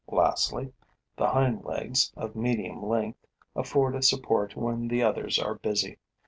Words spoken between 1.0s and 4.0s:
the hind legs, of medium length, afford